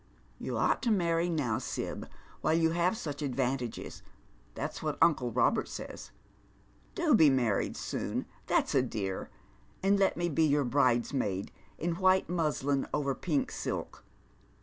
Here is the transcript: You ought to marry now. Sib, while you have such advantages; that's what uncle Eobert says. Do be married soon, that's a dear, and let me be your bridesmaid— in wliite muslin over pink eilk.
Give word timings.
You 0.39 0.57
ought 0.57 0.81
to 0.81 0.89
marry 0.91 1.29
now. 1.29 1.59
Sib, 1.59 2.07
while 2.41 2.55
you 2.55 2.71
have 2.71 2.97
such 2.97 3.21
advantages; 3.21 4.01
that's 4.55 4.81
what 4.81 4.97
uncle 4.99 5.31
Eobert 5.31 5.67
says. 5.67 6.09
Do 6.95 7.13
be 7.13 7.29
married 7.29 7.77
soon, 7.77 8.25
that's 8.47 8.73
a 8.73 8.81
dear, 8.81 9.29
and 9.83 9.99
let 9.99 10.17
me 10.17 10.27
be 10.27 10.43
your 10.43 10.65
bridesmaid— 10.65 11.51
in 11.77 11.97
wliite 11.97 12.29
muslin 12.29 12.87
over 12.91 13.13
pink 13.13 13.51
eilk. 13.51 14.01